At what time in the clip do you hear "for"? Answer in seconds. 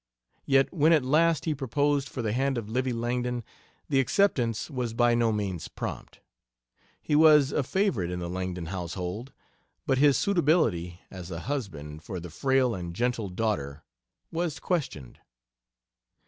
2.09-2.23, 12.01-12.19